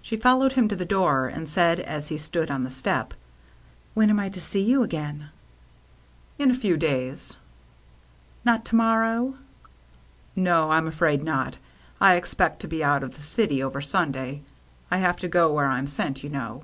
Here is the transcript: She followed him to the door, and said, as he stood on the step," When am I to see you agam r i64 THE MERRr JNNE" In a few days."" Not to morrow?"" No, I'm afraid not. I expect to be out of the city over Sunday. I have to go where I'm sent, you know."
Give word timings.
She 0.00 0.16
followed 0.16 0.52
him 0.52 0.68
to 0.68 0.76
the 0.76 0.84
door, 0.84 1.26
and 1.26 1.48
said, 1.48 1.80
as 1.80 2.10
he 2.10 2.16
stood 2.16 2.48
on 2.48 2.62
the 2.62 2.70
step," 2.70 3.12
When 3.94 4.08
am 4.08 4.20
I 4.20 4.28
to 4.28 4.40
see 4.40 4.62
you 4.62 4.82
agam 4.82 4.82
r 4.82 4.86
i64 4.86 5.00
THE 5.00 5.00
MERRr 5.00 5.18
JNNE" 5.18 5.28
In 6.44 6.50
a 6.52 6.54
few 6.54 6.76
days."" 6.76 7.36
Not 8.44 8.64
to 8.66 8.76
morrow?"" 8.76 9.34
No, 10.36 10.70
I'm 10.70 10.86
afraid 10.86 11.24
not. 11.24 11.58
I 12.00 12.14
expect 12.14 12.60
to 12.60 12.68
be 12.68 12.84
out 12.84 13.02
of 13.02 13.16
the 13.16 13.22
city 13.22 13.60
over 13.60 13.80
Sunday. 13.80 14.42
I 14.92 14.98
have 14.98 15.16
to 15.16 15.28
go 15.28 15.52
where 15.52 15.66
I'm 15.66 15.88
sent, 15.88 16.22
you 16.22 16.30
know." 16.30 16.62